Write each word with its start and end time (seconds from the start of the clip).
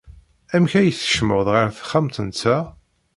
Amek 0.55 0.73
ay 0.79 0.89
tkecmeḍ 0.91 1.47
ɣer 1.55 1.67
texxamt-nteɣ? 1.77 2.65